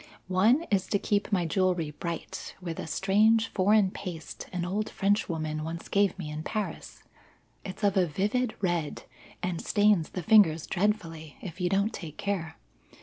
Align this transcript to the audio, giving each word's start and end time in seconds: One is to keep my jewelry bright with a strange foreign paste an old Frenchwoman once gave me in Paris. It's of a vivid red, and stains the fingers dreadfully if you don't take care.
One 0.33 0.63
is 0.71 0.87
to 0.87 0.97
keep 0.97 1.31
my 1.31 1.45
jewelry 1.45 1.91
bright 1.91 2.55
with 2.59 2.79
a 2.79 2.87
strange 2.87 3.49
foreign 3.49 3.91
paste 3.91 4.47
an 4.51 4.65
old 4.65 4.89
Frenchwoman 4.89 5.63
once 5.63 5.87
gave 5.87 6.17
me 6.17 6.31
in 6.31 6.41
Paris. 6.41 7.03
It's 7.63 7.83
of 7.83 7.95
a 7.95 8.07
vivid 8.07 8.55
red, 8.61 9.03
and 9.43 9.61
stains 9.63 10.09
the 10.09 10.23
fingers 10.23 10.65
dreadfully 10.65 11.37
if 11.39 11.61
you 11.61 11.69
don't 11.69 11.93
take 11.93 12.17
care. 12.17 12.57